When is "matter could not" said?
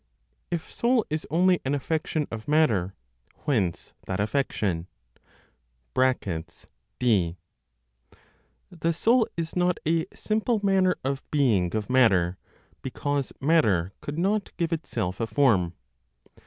13.39-14.49